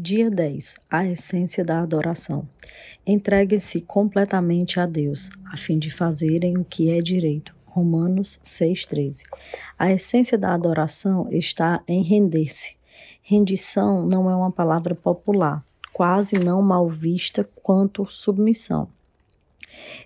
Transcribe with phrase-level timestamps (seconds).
[0.00, 0.76] Dia 10.
[0.88, 2.48] A essência da adoração.
[3.04, 7.52] Entreguem-se completamente a Deus, a fim de fazerem o que é direito.
[7.66, 9.24] Romanos 6,13.
[9.76, 12.76] A essência da adoração está em render-se.
[13.20, 18.88] Rendição não é uma palavra popular, quase não mal vista quanto submissão.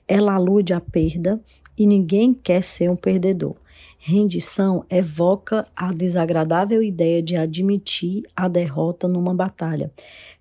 [0.08, 1.38] Ela alude à perda
[1.76, 3.56] e ninguém quer ser um perdedor.
[4.04, 9.92] Rendição evoca a desagradável ideia de admitir a derrota numa batalha,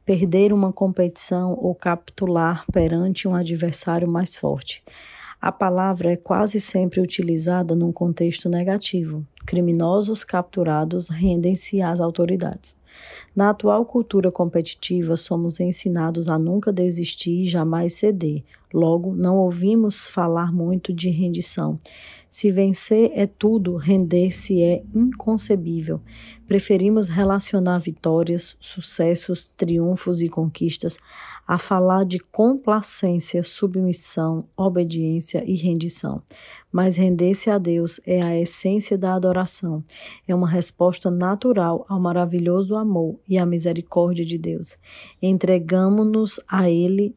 [0.03, 4.83] perder uma competição ou capitular perante um adversário mais forte.
[5.39, 9.23] A palavra é quase sempre utilizada num contexto negativo.
[9.45, 12.75] Criminosos capturados rendem-se às autoridades.
[13.35, 18.43] Na atual cultura competitiva, somos ensinados a nunca desistir e jamais ceder.
[18.73, 21.79] Logo, não ouvimos falar muito de rendição.
[22.31, 25.99] Se vencer é tudo, render-se é inconcebível.
[26.47, 30.97] Preferimos relacionar vitórias, sucessos, triunfos e conquistas
[31.45, 36.23] a falar de complacência, submissão, obediência e rendição.
[36.71, 39.83] Mas render-se a Deus é a essência da adoração.
[40.25, 44.77] É uma resposta natural ao maravilhoso amor e à misericórdia de Deus.
[45.21, 47.13] Entregamos-nos a Ele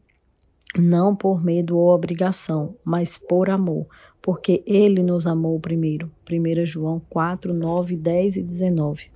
[0.76, 3.86] não por medo ou obrigação, mas por amor,
[4.24, 6.10] porque ele nos amou primeiro.
[6.26, 9.10] 1 João 4, 9, 10 e 19.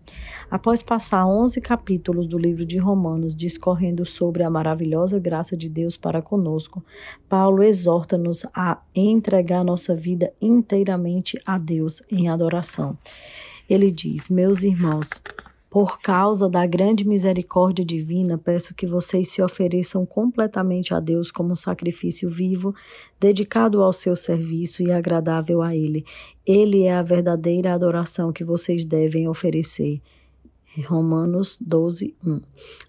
[0.50, 5.96] Após passar 11 capítulos do livro de Romanos discorrendo sobre a maravilhosa graça de Deus
[5.96, 6.84] para conosco,
[7.26, 12.94] Paulo exorta-nos a entregar nossa vida inteiramente a Deus em adoração.
[13.66, 15.08] Ele diz: Meus irmãos,
[15.70, 21.52] por causa da grande misericórdia divina, peço que vocês se ofereçam completamente a Deus como
[21.52, 22.74] um sacrifício vivo,
[23.20, 26.06] dedicado ao seu serviço e agradável a Ele.
[26.46, 30.00] Ele é a verdadeira adoração que vocês devem oferecer.
[30.86, 32.40] Romanos 12, 1.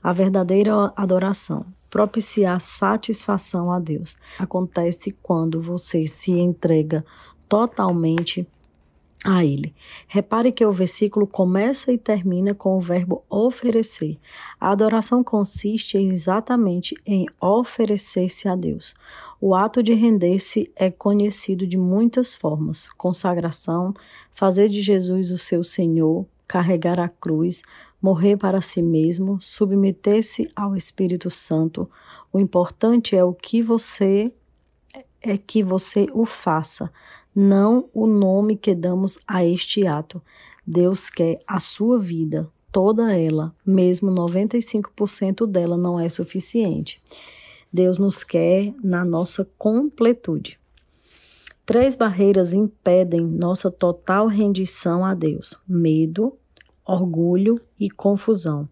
[0.01, 7.03] A verdadeira adoração, propiciar satisfação a Deus, acontece quando você se entrega
[7.47, 8.47] totalmente
[9.25, 9.73] a ele.
[10.07, 14.17] Repare que o versículo começa e termina com o verbo oferecer.
[14.59, 18.93] A adoração consiste exatamente em oferecer-se a Deus.
[19.41, 23.93] O ato de render-se é conhecido de muitas formas: consagração,
[24.31, 27.61] fazer de Jesus o seu Senhor, carregar a cruz,
[28.01, 31.89] morrer para si mesmo, submeter-se ao Espírito Santo.
[32.31, 34.31] O importante é o que você
[35.21, 36.91] é que você o faça
[37.35, 40.21] não o nome que damos a este ato.
[40.65, 47.01] Deus quer a sua vida, toda ela, mesmo 95% dela não é suficiente.
[47.71, 50.59] Deus nos quer na nossa completude.
[51.65, 56.35] Três barreiras impedem nossa total rendição a Deus: medo,
[56.85, 58.67] orgulho e confusão.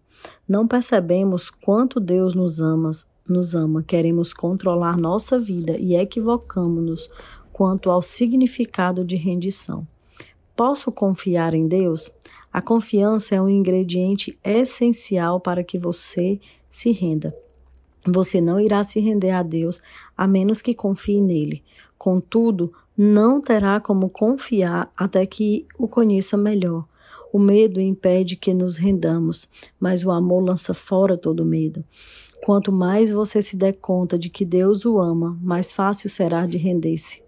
[0.48, 2.90] Não percebemos quanto Deus nos ama,
[3.28, 7.10] nos ama, queremos controlar nossa vida e equivocamos-nos
[7.52, 9.86] quanto ao significado de rendição.
[10.56, 12.10] Posso confiar em Deus?
[12.52, 17.34] A confiança é um ingrediente essencial para que você se renda.
[18.06, 19.80] Você não irá se render a Deus
[20.16, 21.62] a menos que confie nele.
[21.96, 26.86] Contudo, não terá como confiar até que o conheça melhor.
[27.32, 31.84] O medo impede que nos rendamos, mas o amor lança fora todo medo.
[32.44, 36.56] Quanto mais você se der conta de que Deus o ama, mais fácil será de
[36.56, 37.22] render-se.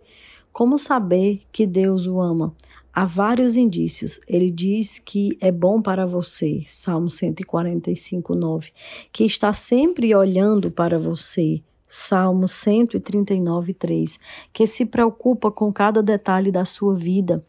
[0.52, 2.54] Como saber que Deus o ama?
[2.92, 4.18] Há vários indícios.
[4.26, 8.72] Ele diz que é bom para você, Salmo 145, 9,
[9.12, 14.18] que está sempre olhando para você, Salmo 139, 3,
[14.52, 17.44] que se preocupa com cada detalhe da sua vida,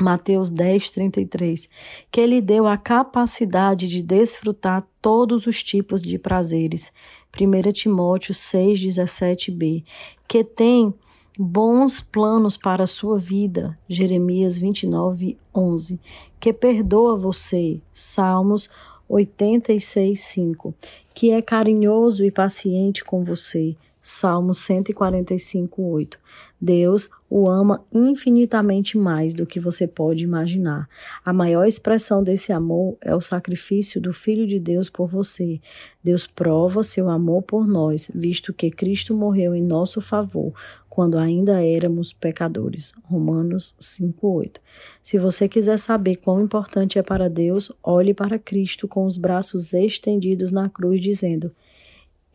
[0.00, 1.68] Mateus 10, 33,
[2.10, 6.92] que ele deu a capacidade de desfrutar todos os tipos de prazeres,
[7.38, 9.84] 1 Timóteo 6, 17b,
[10.26, 10.92] que tem
[11.38, 16.00] bons planos para a sua vida, Jeremias 29, 11,
[16.40, 18.68] que perdoa você, Salmos
[19.08, 20.74] 86, 5,
[21.14, 26.18] que é carinhoso e paciente com você, Salmos 145, 8.
[26.60, 30.86] Deus o ama infinitamente mais do que você pode imaginar.
[31.24, 35.58] A maior expressão desse amor é o sacrifício do Filho de Deus por você.
[36.02, 40.52] Deus prova seu amor por nós, visto que Cristo morreu em nosso favor,
[40.90, 42.92] quando ainda éramos pecadores.
[43.04, 44.60] Romanos 5:8.
[45.00, 49.72] Se você quiser saber quão importante é para Deus, olhe para Cristo com os braços
[49.72, 51.50] estendidos na cruz dizendo: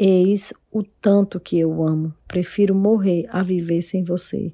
[0.01, 2.13] Eis o tanto que eu amo.
[2.25, 4.53] Prefiro morrer a viver sem você.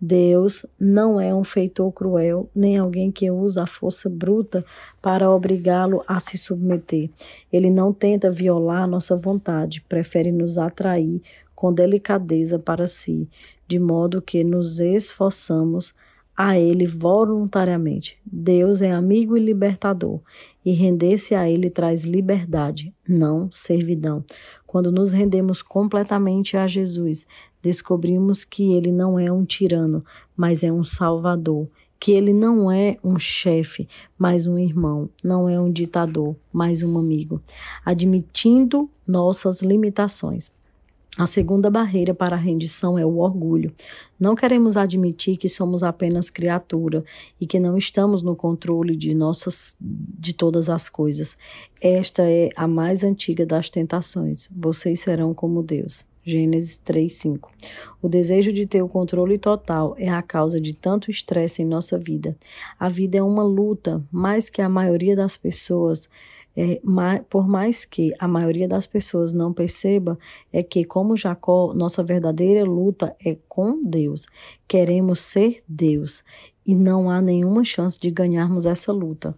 [0.00, 4.64] Deus não é um feitor cruel, nem alguém que usa a força bruta
[5.02, 7.10] para obrigá-lo a se submeter.
[7.52, 11.20] Ele não tenta violar nossa vontade, prefere nos atrair
[11.56, 13.28] com delicadeza para si,
[13.66, 15.92] de modo que nos esforçamos
[16.36, 18.18] a Ele voluntariamente.
[18.24, 20.20] Deus é amigo e libertador,
[20.64, 24.24] e render-se a Ele traz liberdade, não servidão.
[24.66, 27.26] Quando nos rendemos completamente a Jesus,
[27.62, 30.04] descobrimos que Ele não é um tirano,
[30.36, 31.68] mas é um salvador.
[31.96, 33.88] Que ele não é um chefe,
[34.18, 37.40] mas um irmão, não é um ditador, mas um amigo,
[37.82, 40.52] admitindo nossas limitações.
[41.16, 43.72] A segunda barreira para a rendição é o orgulho.
[44.18, 47.04] Não queremos admitir que somos apenas criatura
[47.40, 51.38] e que não estamos no controle de nossas de todas as coisas.
[51.80, 54.48] Esta é a mais antiga das tentações.
[54.56, 56.04] Vocês serão como Deus.
[56.24, 57.50] Gênesis 3:5.
[58.02, 61.96] O desejo de ter o controle total é a causa de tanto estresse em nossa
[61.96, 62.36] vida.
[62.80, 66.08] A vida é uma luta, mais que a maioria das pessoas
[66.56, 66.80] é,
[67.28, 70.18] por mais que a maioria das pessoas não perceba,
[70.52, 74.26] é que, como Jacó, nossa verdadeira luta é com Deus.
[74.68, 76.22] Queremos ser Deus
[76.64, 79.36] e não há nenhuma chance de ganharmos essa luta.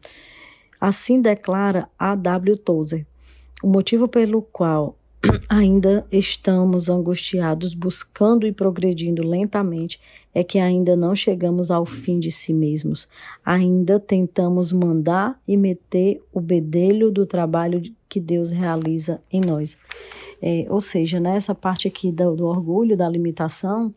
[0.81, 2.15] Assim declara A.
[2.15, 2.57] W.
[2.59, 3.07] Tozer.
[3.62, 4.97] O motivo pelo qual
[5.49, 10.00] ainda estamos angustiados, buscando e progredindo lentamente,
[10.34, 13.08] é que ainda não chegamos ao fim de si mesmos.
[13.44, 19.78] Ainda tentamos mandar e meter o bedelho do trabalho que Deus realiza em nós.
[20.43, 23.94] É, ou seja, nessa parte aqui do, do orgulho, da limitação,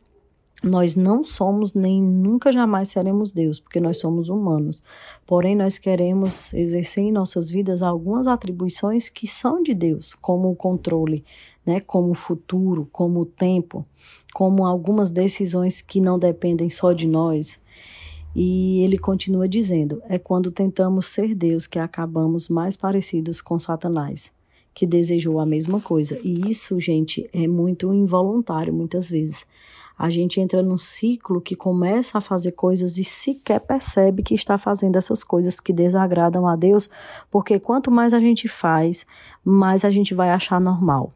[0.62, 4.84] nós não somos nem nunca jamais seremos Deus, porque nós somos humanos.
[5.26, 10.56] Porém, nós queremos exercer em nossas vidas algumas atribuições que são de Deus, como o
[10.56, 11.24] controle,
[11.66, 13.86] né, como o futuro, como o tempo,
[14.34, 17.60] como algumas decisões que não dependem só de nós.
[18.36, 24.30] E ele continua dizendo: é quando tentamos ser Deus que acabamos mais parecidos com Satanás,
[24.74, 26.20] que desejou a mesma coisa.
[26.22, 29.46] E isso, gente, é muito involuntário muitas vezes
[30.00, 34.58] a gente entra num ciclo que começa a fazer coisas e sequer percebe que está
[34.58, 36.90] fazendo essas coisas que desagradam a Deus,
[37.30, 39.06] porque quanto mais a gente faz,
[39.44, 41.12] mais a gente vai achar normal.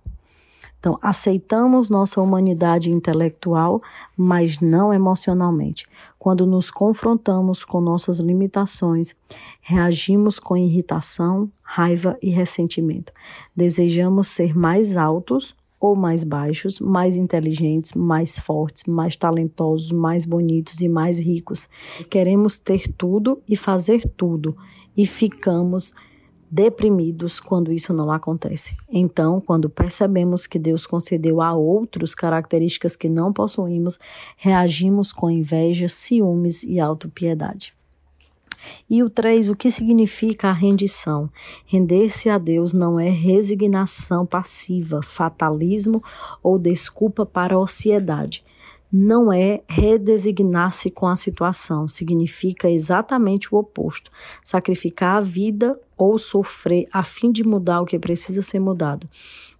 [0.78, 3.82] Então, aceitamos nossa humanidade intelectual,
[4.18, 5.88] mas não emocionalmente.
[6.20, 9.16] Quando nos confrontamos com nossas limitações,
[9.62, 13.14] reagimos com irritação, raiva e ressentimento.
[13.56, 20.80] Desejamos ser mais altos ou mais baixos, mais inteligentes, mais fortes, mais talentosos, mais bonitos
[20.80, 21.68] e mais ricos.
[22.10, 24.56] Queremos ter tudo e fazer tudo
[24.96, 25.94] e ficamos
[26.50, 28.78] deprimidos quando isso não acontece.
[28.90, 34.00] Então, quando percebemos que Deus concedeu a outros características que não possuímos,
[34.38, 37.74] reagimos com inveja, ciúmes e autopiedade.
[38.89, 41.30] E o 3, o que significa a rendição?
[41.65, 46.04] Render-se a Deus não é resignação passiva, fatalismo
[46.42, 48.44] ou desculpa para a ociedade.
[48.95, 54.12] Não é redesignar-se com a situação, significa exatamente o oposto:
[54.44, 59.10] sacrificar a vida ou sofrer a fim de mudar o que precisa ser mudado.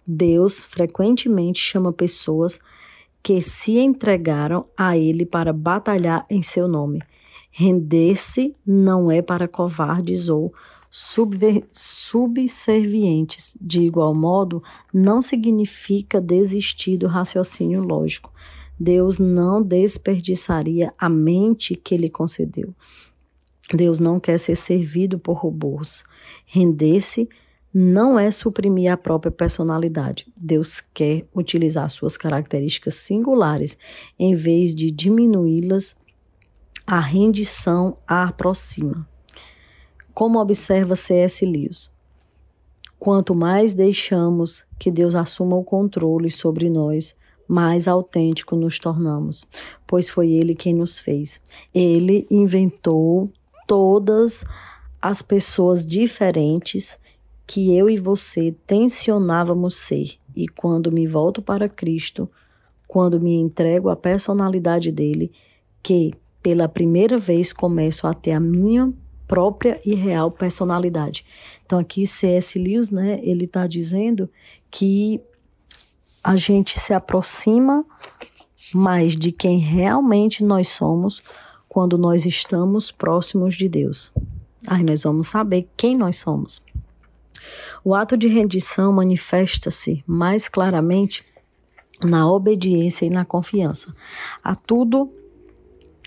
[0.06, 2.60] Deus frequentemente chama pessoas
[3.24, 7.02] que se entregaram a Ele para batalhar em seu nome.
[7.56, 10.52] Render-se não é para covardes ou
[10.90, 13.56] subservientes.
[13.60, 14.60] De igual modo,
[14.92, 18.32] não significa desistir do raciocínio lógico.
[18.76, 22.74] Deus não desperdiçaria a mente que lhe concedeu.
[23.72, 26.02] Deus não quer ser servido por robôs.
[26.44, 27.28] Render-se
[27.72, 30.26] não é suprimir a própria personalidade.
[30.36, 33.78] Deus quer utilizar suas características singulares
[34.18, 35.94] em vez de diminuí-las
[36.86, 39.08] a rendição a aproxima.
[40.12, 41.44] Como observa C.S.
[41.44, 41.90] Lewis,
[42.98, 47.16] quanto mais deixamos que Deus assuma o controle sobre nós,
[47.48, 49.46] mais autêntico nos tornamos,
[49.86, 51.40] pois foi Ele quem nos fez.
[51.74, 53.30] Ele inventou
[53.66, 54.44] todas
[55.00, 56.98] as pessoas diferentes
[57.46, 60.14] que eu e você tensionávamos ser.
[60.34, 62.28] E quando me volto para Cristo,
[62.88, 65.30] quando me entrego à personalidade dele,
[65.82, 66.12] que
[66.44, 68.92] pela primeira vez começo a ter a minha
[69.26, 71.24] própria e real personalidade.
[71.64, 72.58] Então aqui C.S.
[72.58, 74.28] Lewis, né, ele está dizendo
[74.70, 75.22] que
[76.22, 77.82] a gente se aproxima
[78.74, 81.22] mais de quem realmente nós somos
[81.66, 84.12] quando nós estamos próximos de Deus.
[84.66, 86.62] Aí nós vamos saber quem nós somos.
[87.82, 91.24] O ato de rendição manifesta-se mais claramente
[92.04, 93.96] na obediência e na confiança.
[94.42, 95.10] A tudo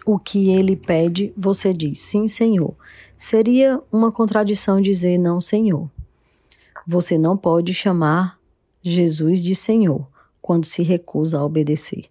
[0.08, 2.74] o que ele pede, você diz sim, Senhor.
[3.18, 5.92] Seria uma contradição dizer não, Senhor.
[6.88, 8.40] Você não pode chamar
[8.82, 10.08] Jesus de Senhor
[10.42, 12.06] quando se recusa a obedecer.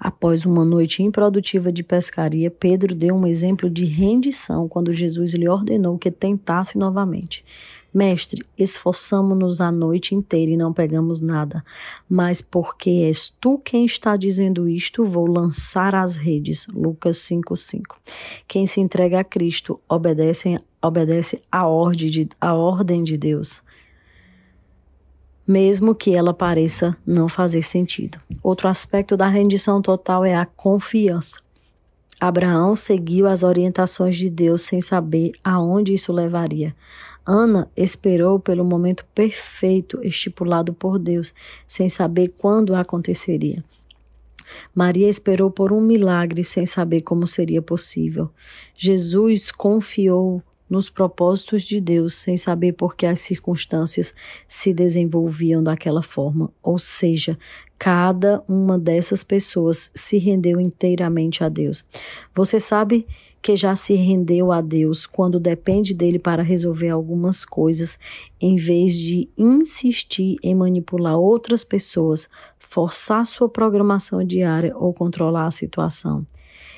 [0.00, 5.46] Após uma noite improdutiva de pescaria, Pedro deu um exemplo de rendição quando Jesus lhe
[5.46, 7.44] ordenou que tentasse novamente.
[7.92, 11.62] Mestre, esforçamo-nos a noite inteira e não pegamos nada,
[12.08, 16.66] mas porque és tu quem está dizendo isto, vou lançar as redes.
[16.68, 17.96] Lucas 5:5.
[18.48, 23.62] Quem se entrega a Cristo obedece, obedece a ordem de, a ordem de Deus
[25.46, 28.18] mesmo que ela pareça não fazer sentido.
[28.42, 31.36] Outro aspecto da rendição total é a confiança.
[32.18, 36.74] Abraão seguiu as orientações de Deus sem saber aonde isso levaria.
[37.24, 41.32] Ana esperou pelo momento perfeito estipulado por Deus,
[41.66, 43.62] sem saber quando aconteceria.
[44.74, 48.30] Maria esperou por um milagre sem saber como seria possível.
[48.74, 54.14] Jesus confiou nos propósitos de Deus sem saber por que as circunstâncias
[54.48, 56.50] se desenvolviam daquela forma.
[56.62, 57.38] Ou seja,
[57.82, 61.84] cada uma dessas pessoas se rendeu inteiramente a Deus.
[62.32, 63.04] Você sabe
[63.42, 67.98] que já se rendeu a Deus quando depende dele para resolver algumas coisas,
[68.40, 75.50] em vez de insistir em manipular outras pessoas, forçar sua programação diária ou controlar a
[75.50, 76.24] situação.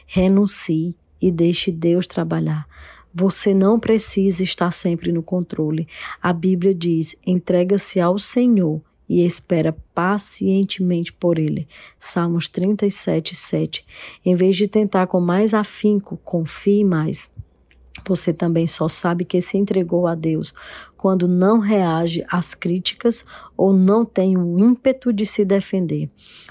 [0.06, 2.66] Renuncie e deixe Deus trabalhar.
[3.12, 5.86] Você não precisa estar sempre no controle.
[6.22, 11.68] A Bíblia diz: entrega-se ao Senhor e espera pacientemente por Ele.
[11.98, 13.84] Salmos 37, 7.
[14.24, 17.30] Em vez de tentar com mais afinco, confie mais.
[18.06, 20.52] Você também só sabe que se entregou a Deus
[21.04, 23.26] quando não reage às críticas
[23.58, 26.08] ou não tem o ímpeto de se defender.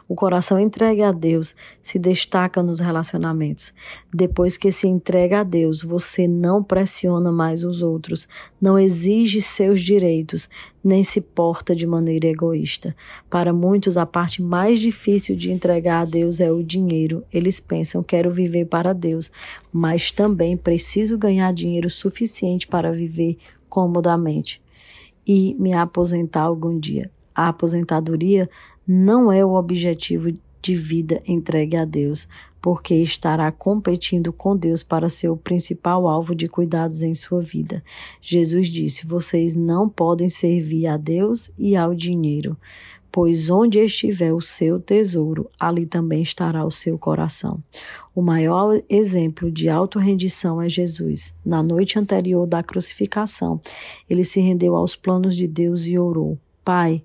[0.08, 3.74] O coração entregue a Deus se destaca nos relacionamentos.
[4.14, 8.28] Depois que se entrega a Deus, você não pressiona mais os outros,
[8.62, 10.48] não exige seus direitos,
[10.84, 12.96] nem se porta de maneira egoísta.
[13.32, 17.24] Para muitos, a parte mais difícil de entregar a Deus é o dinheiro.
[17.34, 19.32] Eles pensam, quero viver para Deus,
[19.72, 23.40] mas também preciso ganhar dinheiro suficiente para viver
[23.74, 24.62] comodamente
[25.26, 27.10] e me aposentar algum dia.
[27.34, 28.48] A aposentadoria
[28.88, 32.28] não é o objetivo de vida entregue a Deus,
[32.62, 37.84] porque estará competindo com Deus para ser o principal alvo de cuidados em sua vida.
[38.22, 42.56] Jesus disse: Vocês não podem servir a Deus e ao dinheiro
[43.14, 47.64] pois onde estiver o seu tesouro, ali também estará o seu coração.
[48.16, 51.32] O maior exemplo de autorrendição é Jesus.
[51.46, 53.62] Na noite anterior da crucificação,
[54.10, 57.04] ele se rendeu aos planos de Deus e orou: Pai,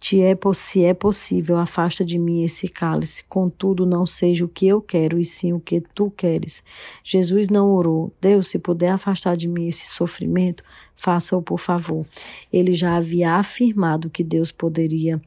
[0.00, 3.22] te é, se é possível, afasta de mim esse cálice.
[3.28, 6.64] Contudo, não seja o que eu quero, e sim o que tu queres.
[7.04, 8.10] Jesus não orou.
[8.18, 10.64] Deus, se puder afastar de mim esse sofrimento,
[10.96, 12.06] faça-o por favor.
[12.50, 15.20] Ele já havia afirmado que Deus poderia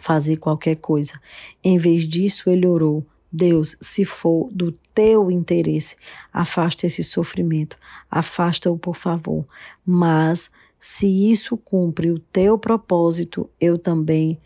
[0.00, 1.14] fazer qualquer coisa.
[1.62, 5.94] Em vez disso, ele orou: Deus, se for do teu interesse,
[6.32, 7.78] afasta esse sofrimento,
[8.10, 9.46] afasta-o por favor.
[9.86, 10.50] Mas
[10.80, 14.40] se isso cumpre o teu propósito, eu também,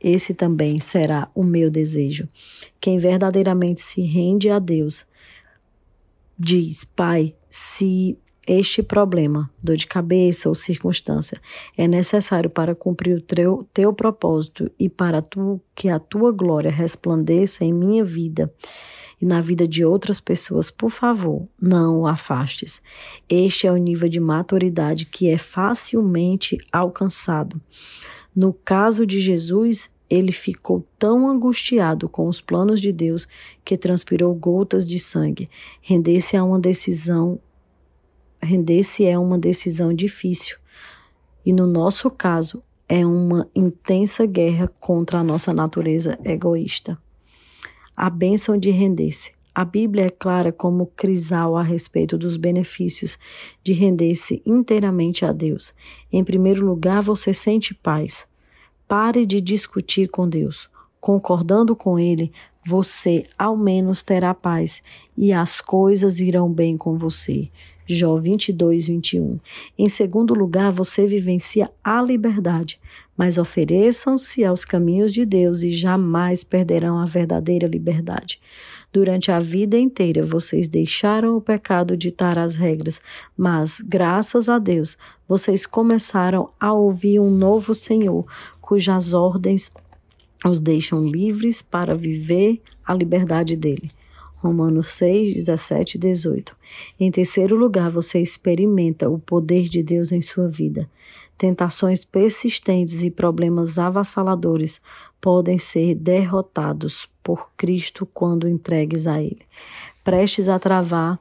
[0.00, 2.28] esse também será o meu desejo.
[2.80, 5.06] Quem verdadeiramente se rende a Deus,
[6.36, 11.40] diz: Pai, se este problema, dor de cabeça ou circunstância,
[11.76, 16.70] é necessário para cumprir o teu, teu propósito e para tu, que a tua glória
[16.70, 18.52] resplandeça em minha vida
[19.20, 22.82] e na vida de outras pessoas, por favor, não o afastes.
[23.28, 27.60] Este é o nível de maturidade que é facilmente alcançado.
[28.34, 33.26] No caso de Jesus, ele ficou tão angustiado com os planos de Deus
[33.64, 35.48] que transpirou gotas de sangue.
[35.80, 37.40] Render-se a uma decisão,
[38.40, 40.58] render-se é uma decisão difícil.
[41.44, 46.98] E no nosso caso, é uma intensa guerra contra a nossa natureza egoísta
[47.96, 49.32] a bênção de render-se.
[49.54, 53.18] A Bíblia é clara como crisal a respeito dos benefícios
[53.64, 55.72] de render-se inteiramente a Deus.
[56.12, 58.28] Em primeiro lugar, você sente paz.
[58.86, 60.68] Pare de discutir com Deus.
[61.00, 62.30] Concordando com Ele,
[62.62, 64.82] você ao menos terá paz
[65.16, 67.48] e as coisas irão bem com você.
[67.88, 69.38] Jó 22, 21.
[69.78, 72.80] Em segundo lugar, você vivencia a liberdade,
[73.16, 78.40] mas ofereçam-se aos caminhos de Deus e jamais perderão a verdadeira liberdade.
[78.92, 83.00] Durante a vida inteira, vocês deixaram o pecado ditar as regras,
[83.36, 88.26] mas, graças a Deus, vocês começaram a ouvir um novo Senhor,
[88.60, 89.70] cujas ordens
[90.44, 93.90] os deixam livres para viver a liberdade dele.
[94.36, 96.56] Romanos 6, 17 e 18.
[97.00, 100.88] Em terceiro lugar, você experimenta o poder de Deus em sua vida.
[101.36, 104.80] Tentações persistentes e problemas avassaladores
[105.20, 109.42] podem ser derrotados por Cristo quando entregues a Ele.
[110.04, 111.18] Prestes a travar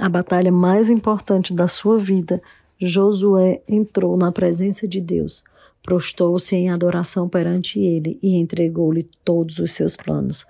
[0.00, 2.40] a batalha mais importante da sua vida,
[2.78, 5.44] Josué entrou na presença de Deus
[5.82, 10.46] prostou-se em adoração perante ele e entregou-lhe todos os seus planos.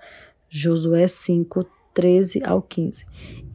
[0.47, 3.05] Josué 5, 13 ao 15.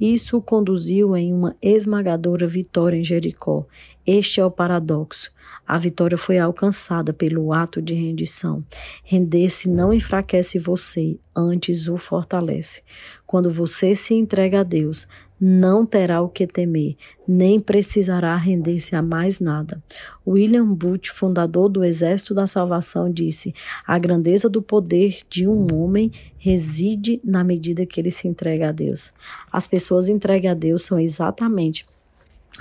[0.01, 3.67] Isso o conduziu em uma esmagadora vitória em Jericó.
[4.07, 5.31] Este é o paradoxo.
[5.67, 8.65] A vitória foi alcançada pelo ato de rendição.
[9.05, 12.83] Render-se não enfraquece você, antes o fortalece.
[13.27, 15.07] Quando você se entrega a Deus,
[15.41, 19.83] não terá o que temer, nem precisará render-se a mais nada.
[20.27, 23.55] William Booth, fundador do Exército da Salvação, disse:
[23.87, 28.73] A grandeza do poder de um homem reside na medida que ele se entrega a
[28.73, 29.13] Deus.
[29.53, 31.87] As pessoas entregues a Deus são exatamente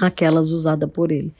[0.01, 1.33] aquelas usadas por ele.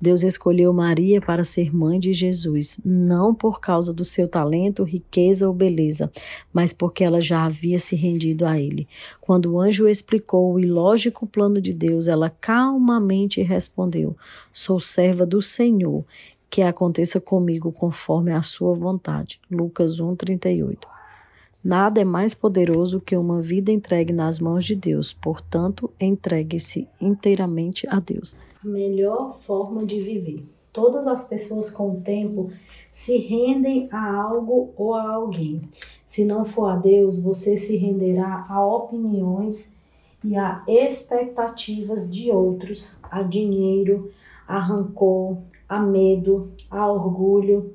[0.00, 5.46] Deus escolheu Maria para ser mãe de Jesus, não por causa do seu talento, riqueza
[5.46, 6.10] ou beleza,
[6.52, 8.88] mas porque ela já havia se rendido a ele.
[9.20, 14.16] Quando o anjo explicou o ilógico plano de Deus, ela calmamente respondeu:
[14.52, 16.04] Sou serva do Senhor,
[16.50, 19.40] que aconteça comigo conforme a sua vontade.
[19.48, 21.01] Lucas 1:38.
[21.64, 27.86] Nada é mais poderoso que uma vida entregue nas mãos de Deus, portanto, entregue-se inteiramente
[27.88, 28.34] a Deus.
[28.64, 30.44] A melhor forma de viver.
[30.72, 32.50] Todas as pessoas com o tempo
[32.90, 35.62] se rendem a algo ou a alguém.
[36.04, 39.72] Se não for a Deus, você se renderá a opiniões
[40.24, 44.10] e a expectativas de outros, a dinheiro,
[44.48, 45.38] a rancor,
[45.68, 47.72] a medo, a orgulho,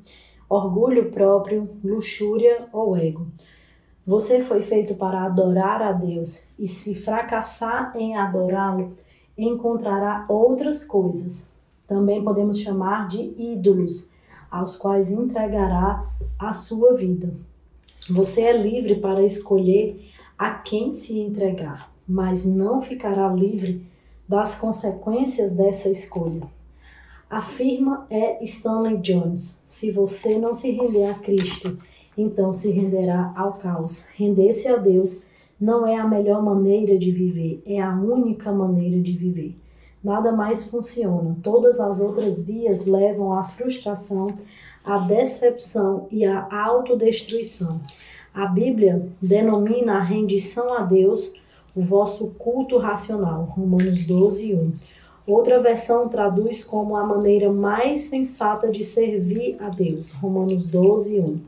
[0.49, 3.27] orgulho próprio, luxúria ou ego.
[4.07, 8.95] Você foi feito para adorar a Deus e se fracassar em adorá-lo,
[9.37, 11.51] encontrará outras coisas.
[11.85, 14.09] Também podemos chamar de ídolos,
[14.49, 16.09] aos quais entregará
[16.39, 17.33] a sua vida.
[18.09, 23.85] Você é livre para escolher a quem se entregar, mas não ficará livre
[24.25, 26.43] das consequências dessa escolha.
[27.29, 31.77] Afirma é Stanley Jones: se você não se render a Cristo
[32.17, 34.05] então se renderá ao caos.
[34.15, 35.23] Render-se a Deus
[35.59, 39.55] não é a melhor maneira de viver, é a única maneira de viver.
[40.03, 41.35] Nada mais funciona.
[41.43, 44.27] Todas as outras vias levam à frustração,
[44.83, 47.81] à decepção e à autodestruição.
[48.33, 51.33] A Bíblia denomina a rendição a Deus
[51.75, 53.43] o vosso culto racional.
[53.55, 54.71] Romanos 12, 1.
[55.27, 60.11] Outra versão traduz como a maneira mais sensata de servir a Deus.
[60.11, 61.39] Romanos 12, 1.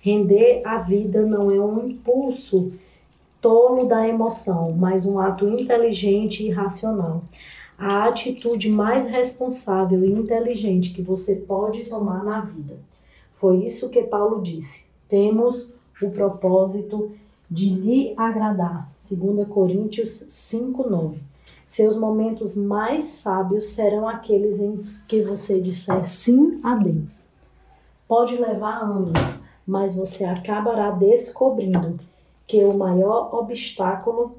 [0.00, 2.72] Render a vida não é um impulso
[3.40, 7.22] tolo da emoção, mas um ato inteligente e racional.
[7.78, 12.78] A atitude mais responsável e inteligente que você pode tomar na vida.
[13.32, 14.86] Foi isso que Paulo disse.
[15.08, 17.10] Temos o propósito
[17.50, 18.90] de lhe agradar.
[18.92, 21.18] 2 Coríntios 5:9.
[21.64, 27.30] Seus momentos mais sábios serão aqueles em que você disser sim a Deus.
[28.08, 32.00] Pode levar anos, mas você acabará descobrindo
[32.44, 34.32] que o maior obstáculo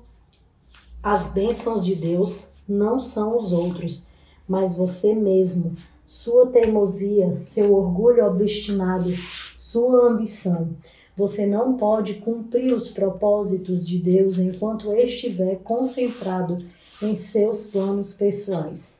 [1.01, 4.05] às bênçãos de Deus não são os outros,
[4.45, 5.73] mas você mesmo,
[6.05, 9.09] sua teimosia, seu orgulho obstinado,
[9.57, 10.67] sua ambição.
[11.15, 16.57] Você não pode cumprir os propósitos de Deus enquanto estiver concentrado
[17.01, 18.99] em seus planos pessoais.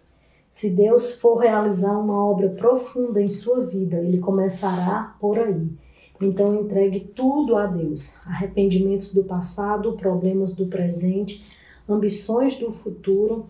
[0.50, 5.81] Se Deus for realizar uma obra profunda em sua vida, ele começará por aí.
[6.22, 8.16] Então entregue tudo a Deus.
[8.28, 11.44] Arrependimentos do passado, problemas do presente,
[11.90, 13.48] ambições do futuro,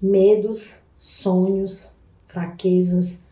[0.00, 1.92] medos, sonhos,
[2.26, 3.24] fraquezas,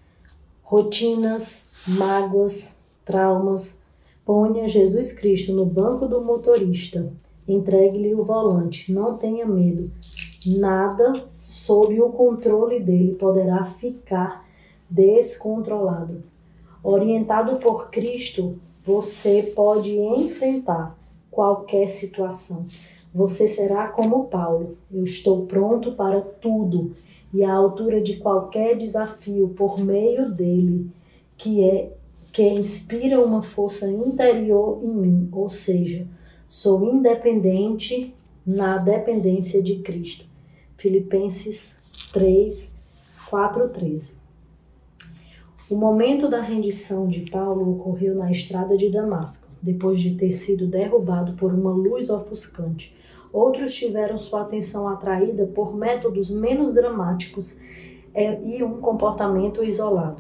[0.63, 3.83] rotinas, mágoas, traumas.
[4.25, 7.13] Ponha Jesus Cristo no banco do motorista.
[7.47, 8.91] Entregue-lhe o volante.
[8.91, 9.93] Não tenha medo.
[10.47, 14.49] Nada sob o controle dele poderá ficar
[14.89, 16.23] descontrolado.
[16.87, 20.95] Orientado por Cristo, você pode enfrentar
[21.31, 22.67] qualquer situação.
[23.15, 24.77] Você será como Paulo.
[24.93, 26.93] Eu estou pronto para tudo
[27.33, 30.91] e à altura de qualquer desafio por meio dele,
[31.39, 31.91] que é
[32.31, 36.07] que inspira uma força interior em mim, ou seja,
[36.47, 40.29] sou independente na dependência de Cristo.
[40.77, 41.77] Filipenses
[42.13, 42.77] 3,
[43.31, 44.24] 4, 13.
[45.71, 50.67] O momento da rendição de Paulo ocorreu na estrada de Damasco, depois de ter sido
[50.67, 52.95] derrubado por uma luz ofuscante.
[53.33, 57.59] Outros tiveram sua atenção atraída por métodos menos dramáticos
[58.13, 60.19] é, e um comportamento isolado.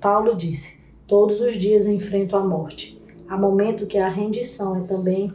[0.00, 3.02] Paulo disse: Todos os dias enfrento a morte.
[3.28, 5.32] Há momento que a rendição é também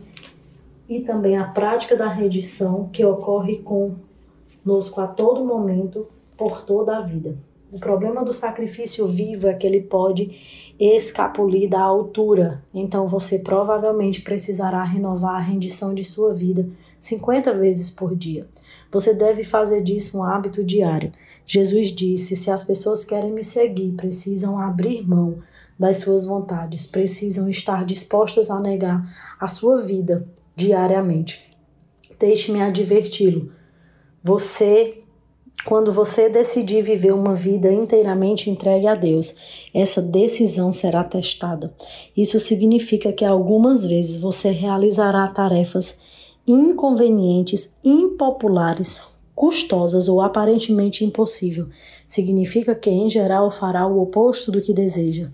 [0.87, 7.01] e também a prática da rendição que ocorre conosco a todo momento por toda a
[7.01, 7.48] vida.
[7.71, 12.63] O problema do sacrifício vivo é que ele pode escapulir da altura.
[12.73, 16.67] Então você provavelmente precisará renovar a rendição de sua vida
[16.99, 18.47] 50 vezes por dia.
[18.91, 21.11] Você deve fazer disso um hábito diário.
[21.45, 25.39] Jesus disse: se as pessoas querem me seguir, precisam abrir mão
[25.77, 29.07] das suas vontades, precisam estar dispostas a negar
[29.39, 31.55] a sua vida diariamente.
[32.19, 33.51] Deixe-me adverti-lo.
[34.23, 35.03] Você,
[35.65, 39.35] quando você decidir viver uma vida inteiramente entregue a Deus,
[39.73, 41.73] essa decisão será testada.
[42.15, 45.99] Isso significa que algumas vezes você realizará tarefas
[46.47, 49.01] inconvenientes, impopulares,
[49.35, 51.67] custosas ou aparentemente impossível.
[52.07, 55.29] Significa que, em geral, fará o oposto do que deseja.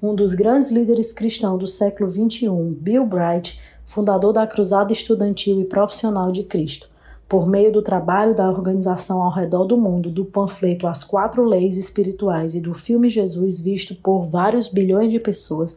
[0.00, 5.64] Um dos grandes líderes cristãos do século XXI, Bill Bright, fundador da Cruzada Estudantil e
[5.64, 6.88] Profissional de Cristo,
[7.28, 11.76] por meio do trabalho da organização ao redor do mundo, do panfleto As Quatro Leis
[11.76, 15.76] Espirituais e do filme Jesus visto por vários bilhões de pessoas,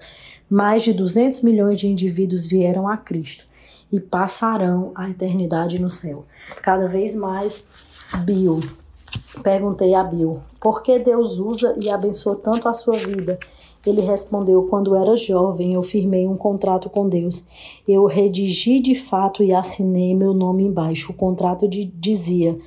[0.50, 3.44] mais de 200 milhões de indivíduos vieram a Cristo
[3.92, 6.26] e passarão a eternidade no céu.
[6.62, 7.64] Cada vez mais,
[8.24, 8.62] Bill.
[9.44, 13.38] Perguntei a Bill, por que Deus usa e abençoa tanto a sua vida
[13.86, 17.46] ele respondeu: Quando era jovem, eu firmei um contrato com Deus.
[17.88, 21.12] Eu redigi de fato e assinei meu nome embaixo.
[21.12, 22.58] O contrato de, dizia: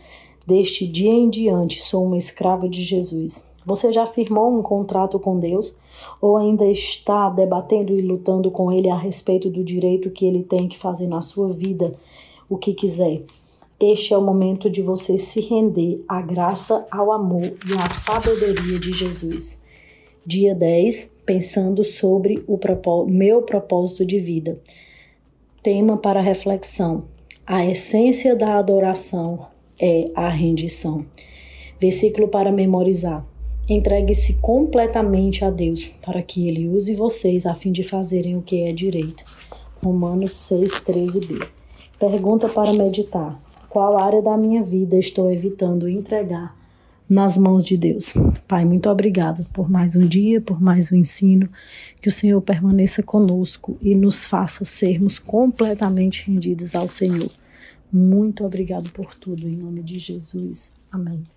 [0.47, 3.47] Deste dia em diante sou uma escrava de Jesus.
[3.65, 5.77] Você já firmou um contrato com Deus?
[6.21, 10.67] Ou ainda está debatendo e lutando com Ele a respeito do direito que Ele tem
[10.67, 11.95] que fazer na sua vida
[12.49, 13.23] o que quiser?
[13.81, 18.79] Este é o momento de você se render à graça, ao amor e à sabedoria
[18.79, 19.64] de Jesus
[20.27, 24.59] dia 10, pensando sobre o propó meu propósito de vida.
[25.63, 27.05] Tema para reflexão:
[27.47, 29.47] a essência da adoração
[29.81, 31.05] é a rendição.
[31.81, 33.27] Versículo para memorizar.
[33.69, 38.63] Entregue-se completamente a Deus, para que Ele use vocês a fim de fazerem o que
[38.63, 39.25] é direito.
[39.83, 41.49] Romanos 6,13b.
[41.99, 46.64] Pergunta para meditar: Qual área da minha vida estou evitando entregar
[47.09, 48.15] nas mãos de Deus.
[48.49, 51.49] Pai, muito obrigado por mais um dia, por mais um ensino.
[52.01, 57.31] Que o Senhor permaneça conosco e nos faça sermos completamente rendidos ao Senhor.
[57.93, 60.73] Muito obrigado por tudo, em nome de Jesus.
[60.91, 61.34] Amém.